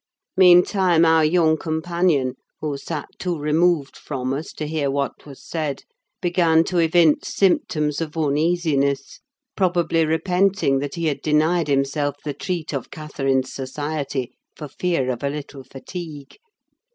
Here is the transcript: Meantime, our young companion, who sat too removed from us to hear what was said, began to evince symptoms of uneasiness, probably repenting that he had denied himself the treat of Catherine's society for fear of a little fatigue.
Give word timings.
Meantime, 0.35 1.05
our 1.05 1.23
young 1.23 1.55
companion, 1.55 2.33
who 2.59 2.75
sat 2.75 3.07
too 3.19 3.37
removed 3.37 3.95
from 3.95 4.33
us 4.33 4.51
to 4.51 4.65
hear 4.65 4.89
what 4.89 5.27
was 5.27 5.45
said, 5.47 5.83
began 6.23 6.63
to 6.63 6.79
evince 6.79 7.27
symptoms 7.31 8.01
of 8.01 8.17
uneasiness, 8.17 9.19
probably 9.55 10.03
repenting 10.03 10.79
that 10.79 10.95
he 10.95 11.05
had 11.05 11.21
denied 11.21 11.67
himself 11.67 12.15
the 12.25 12.33
treat 12.33 12.73
of 12.73 12.89
Catherine's 12.89 13.53
society 13.53 14.31
for 14.55 14.67
fear 14.67 15.11
of 15.11 15.21
a 15.21 15.29
little 15.29 15.63
fatigue. 15.63 16.35